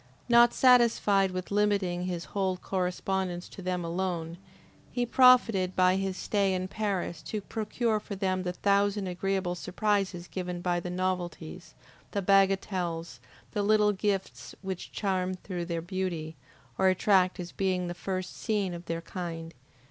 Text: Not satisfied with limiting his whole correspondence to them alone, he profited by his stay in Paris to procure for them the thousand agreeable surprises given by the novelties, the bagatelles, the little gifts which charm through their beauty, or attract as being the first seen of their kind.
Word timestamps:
Not 0.27 0.51
satisfied 0.51 1.29
with 1.29 1.51
limiting 1.51 2.05
his 2.05 2.25
whole 2.33 2.57
correspondence 2.57 3.47
to 3.49 3.61
them 3.61 3.85
alone, 3.85 4.39
he 4.91 5.05
profited 5.05 5.75
by 5.75 5.95
his 5.95 6.17
stay 6.17 6.55
in 6.55 6.67
Paris 6.69 7.21
to 7.21 7.39
procure 7.39 7.99
for 7.99 8.15
them 8.15 8.41
the 8.41 8.51
thousand 8.51 9.05
agreeable 9.05 9.53
surprises 9.53 10.27
given 10.27 10.59
by 10.59 10.79
the 10.79 10.89
novelties, 10.89 11.75
the 12.13 12.21
bagatelles, 12.23 13.19
the 13.51 13.61
little 13.61 13.91
gifts 13.91 14.55
which 14.63 14.91
charm 14.91 15.35
through 15.35 15.65
their 15.65 15.83
beauty, 15.83 16.35
or 16.79 16.87
attract 16.87 17.39
as 17.39 17.51
being 17.51 17.85
the 17.85 17.93
first 17.93 18.35
seen 18.35 18.73
of 18.73 18.85
their 18.87 19.01
kind. 19.01 19.53